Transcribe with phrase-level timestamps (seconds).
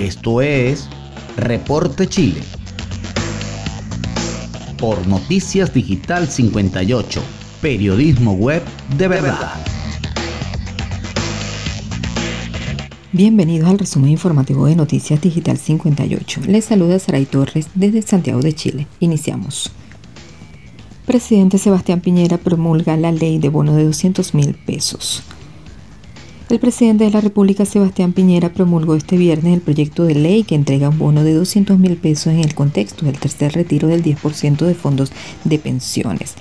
[0.00, 0.88] Esto es
[1.36, 2.40] Reporte Chile.
[4.78, 7.20] Por Noticias Digital 58,
[7.60, 8.62] periodismo web
[8.96, 9.52] de verdad.
[13.12, 16.40] Bienvenidos al resumen informativo de Noticias Digital 58.
[16.46, 18.86] Les saluda Saray Torres desde Santiago de Chile.
[19.00, 19.70] Iniciamos.
[21.04, 25.22] Presidente Sebastián Piñera promulga la ley de bono de 200 mil pesos.
[26.50, 30.56] El presidente de la República, Sebastián Piñera, promulgó este viernes el proyecto de ley que
[30.56, 34.66] entrega un bono de 200 mil pesos en el contexto del tercer retiro del 10%
[34.66, 35.12] de fondos
[35.44, 36.34] de pensiones.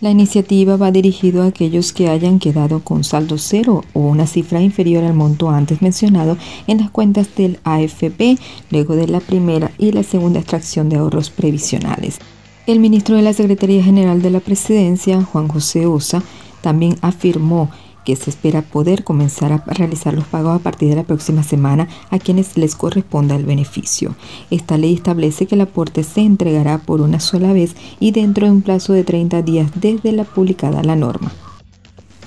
[0.00, 4.60] La iniciativa va dirigido a aquellos que hayan quedado con saldo cero o una cifra
[4.60, 6.36] inferior al monto antes mencionado
[6.66, 8.36] en las cuentas del AFP
[8.72, 12.18] luego de la primera y la segunda extracción de ahorros previsionales.
[12.66, 16.24] El ministro de la Secretaría General de la Presidencia, Juan José Osa,
[16.60, 17.70] también afirmó
[18.04, 21.88] que se espera poder comenzar a realizar los pagos a partir de la próxima semana
[22.10, 24.14] a quienes les corresponda el beneficio.
[24.50, 28.52] Esta ley establece que el aporte se entregará por una sola vez y dentro de
[28.52, 31.32] un plazo de 30 días desde la publicada la norma.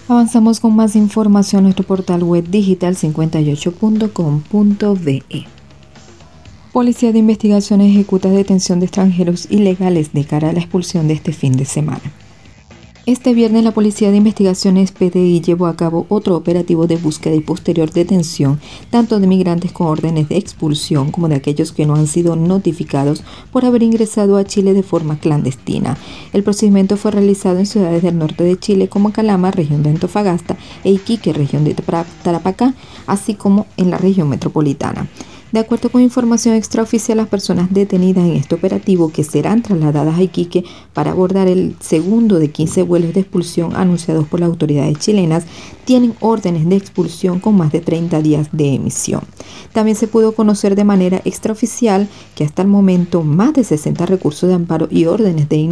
[0.09, 5.23] Avanzamos con más información en nuestro portal web digital 58.com.be.
[6.71, 11.33] Policía de Investigación ejecuta detención de extranjeros ilegales de cara a la expulsión de este
[11.33, 12.13] fin de semana.
[13.08, 17.39] Este viernes la Policía de Investigaciones PDI llevó a cabo otro operativo de búsqueda y
[17.39, 22.08] posterior detención tanto de migrantes con órdenes de expulsión como de aquellos que no han
[22.08, 25.97] sido notificados por haber ingresado a Chile de forma clandestina.
[26.33, 30.58] El procedimiento fue realizado en ciudades del norte de Chile como Calama, región de Antofagasta,
[30.83, 32.73] e Iquique, región de Tarapacá,
[33.05, 35.08] así como en la región metropolitana.
[35.51, 40.21] De acuerdo con información extraoficial, las personas detenidas en este operativo que serán trasladadas a
[40.21, 45.45] Iquique para abordar el segundo de 15 vuelos de expulsión anunciados por las autoridades chilenas
[45.85, 49.21] tienen órdenes de expulsión con más de 30 días de emisión.
[49.71, 54.49] También se pudo conocer de manera extraoficial que hasta el momento más de 60 recursos
[54.49, 55.63] de amparo y órdenes de,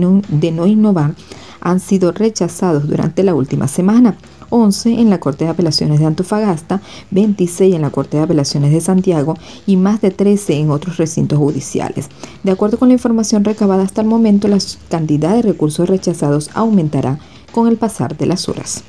[0.52, 1.16] no innovar
[1.60, 4.16] han sido rechazados durante la última semana.
[4.50, 8.82] 11 en la Corte de Apelaciones de Antofagasta, 26 en la Corte de Apelaciones de
[8.82, 9.36] Santiago
[9.66, 12.10] y más de 13 en otros recintos judiciales.
[12.44, 17.20] De acuerdo con la información recabada hasta el momento, la cantidad de recursos rechazados aumentará
[17.52, 18.84] con el pasar de las horas.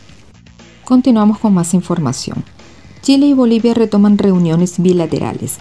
[0.84, 2.44] Continuamos con más información.
[3.02, 5.58] Chile y Bolivia retoman reuniones bilaterales.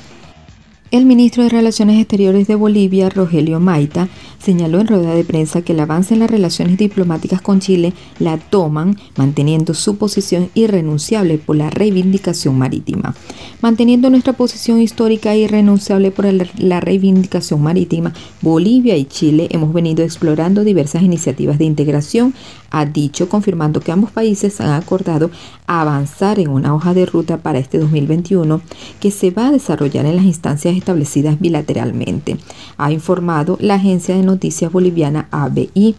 [0.92, 4.08] El ministro de Relaciones Exteriores de Bolivia, Rogelio Maita,
[4.46, 8.38] señaló en rueda de prensa que el avance en las relaciones diplomáticas con Chile la
[8.38, 13.16] toman manteniendo su posición irrenunciable por la reivindicación marítima.
[13.62, 16.28] Manteniendo nuestra posición histórica irrenunciable por
[16.60, 22.36] la reivindicación marítima, Bolivia y Chile hemos venido explorando diversas iniciativas de integración,
[22.70, 25.32] ha dicho, confirmando que ambos países han acordado
[25.66, 28.62] avanzar en una hoja de ruta para este 2021
[29.00, 32.38] que se va a desarrollar en las instancias establecidas bilateralmente,
[32.78, 34.35] ha informado la agencia de noticias
[34.72, 35.96] boliviana ABI.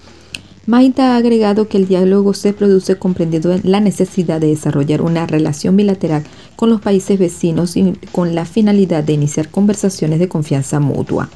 [0.66, 5.76] Maita ha agregado que el diálogo se produce comprendiendo la necesidad de desarrollar una relación
[5.76, 6.24] bilateral
[6.56, 11.28] con los países vecinos y con la finalidad de iniciar conversaciones de confianza mutua.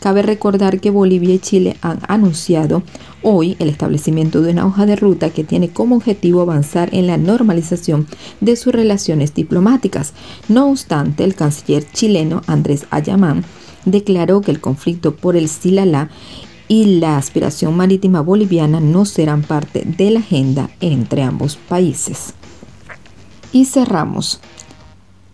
[0.00, 2.82] Cabe recordar que Bolivia y Chile han anunciado
[3.22, 7.16] hoy el establecimiento de una hoja de ruta que tiene como objetivo avanzar en la
[7.16, 8.06] normalización
[8.42, 10.12] de sus relaciones diplomáticas.
[10.50, 13.46] No obstante, el canciller chileno Andrés Ayamán
[13.84, 16.10] declaró que el conflicto por el Silala
[16.68, 22.34] y la aspiración marítima boliviana no serán parte de la agenda entre ambos países.
[23.52, 24.40] Y cerramos.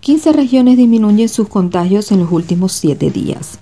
[0.01, 3.59] 15 regiones disminuyen sus contagios en los últimos 7 días.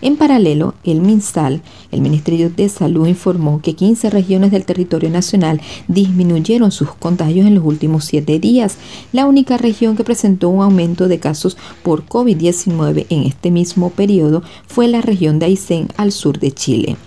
[0.04, 1.62] En paralelo, el MinSal,
[1.94, 7.56] el Ministerio de Salud, informó que 15 regiones del territorio nacional disminuyeron sus contagios en
[7.56, 8.76] los últimos siete días.
[9.14, 14.44] La única región que presentó un aumento de casos por COVID-19 en este mismo periodo
[14.68, 16.98] fue la región de Aysén al sur de Chile.